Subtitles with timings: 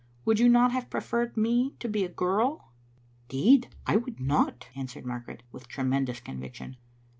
[0.25, 2.71] Would you not have preferred me to be a girl?"
[3.29, 6.77] "'Deed I would not," answered Margaret, with tre mendous conviction.